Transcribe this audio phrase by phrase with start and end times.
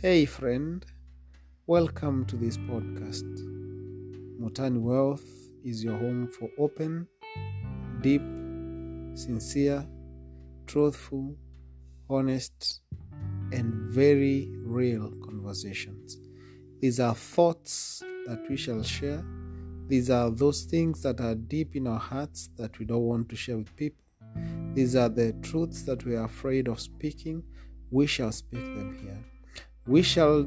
[0.00, 0.86] Hey, friend,
[1.66, 3.24] welcome to this podcast.
[4.40, 5.28] Mutani Wealth
[5.64, 7.08] is your home for open,
[8.00, 8.22] deep,
[9.18, 9.84] sincere,
[10.68, 11.34] truthful,
[12.08, 12.80] honest,
[13.50, 16.16] and very real conversations.
[16.78, 19.24] These are thoughts that we shall share.
[19.88, 23.34] These are those things that are deep in our hearts that we don't want to
[23.34, 24.04] share with people.
[24.74, 27.42] These are the truths that we are afraid of speaking.
[27.90, 29.37] We shall speak them here.
[29.88, 30.46] We shall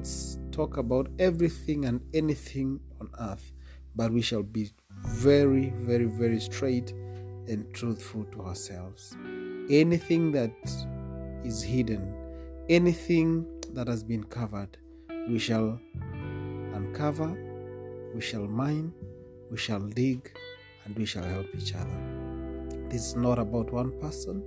[0.51, 3.51] talk about everything and anything on earth,
[3.95, 4.69] but we shall be
[5.03, 6.91] very, very, very straight
[7.47, 9.17] and truthful to ourselves.
[9.67, 10.53] Anything that
[11.43, 12.13] is hidden,
[12.69, 14.77] anything that has been covered,
[15.27, 15.79] we shall
[16.75, 17.35] uncover,
[18.13, 18.93] we shall mine,
[19.49, 20.31] we shall dig,
[20.85, 21.99] and we shall help each other.
[22.89, 24.43] This is not about one person.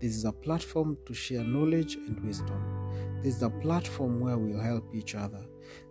[0.00, 2.81] This is a platform to share knowledge and wisdom.
[3.22, 5.44] This is a platform where we'll help each other.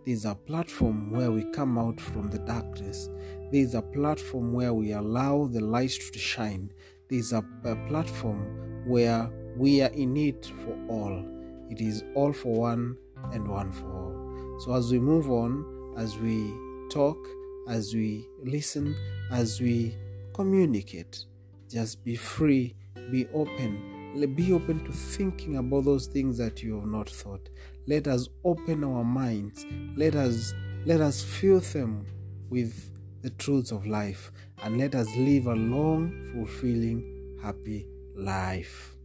[0.04, 3.08] This is a platform where we come out from the darkness.
[3.50, 6.70] This is a platform where we allow the light to shine.
[7.08, 11.24] This is a, a platform where we are in it for all.
[11.70, 12.98] It is all for one
[13.32, 14.60] and one for all.
[14.60, 16.52] So as we move on, as we
[16.90, 17.16] talk,
[17.66, 18.94] as we listen,
[19.30, 19.96] as we
[20.34, 21.24] communicate,
[21.70, 22.76] just be free,
[23.10, 27.48] be open, be open to thinking about those things that you have not thought.
[27.86, 29.66] Let us open our minds.
[29.96, 32.06] Let us let us fill them
[32.50, 32.90] with
[33.22, 38.96] the truths of life and let us live a long, fulfilling, happy life.